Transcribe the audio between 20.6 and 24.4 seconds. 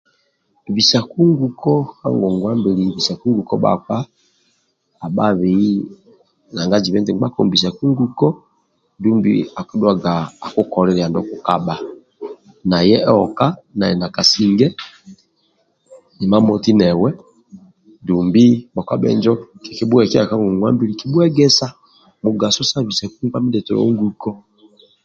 mbili kibhuegesa mugaso sa bisaiku nkpa mindietolo nguko